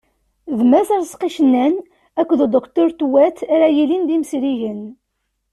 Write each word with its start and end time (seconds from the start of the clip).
D 0.57 0.59
Mass 0.71 0.89
Arezqi 0.95 1.29
Cennan 1.35 1.75
akked 2.19 2.39
uduktur 2.45 2.89
Tuwat 2.99 3.37
ara 3.53 3.67
yilin 3.75 4.03
d 4.07 4.09
imsirgen. 4.15 4.81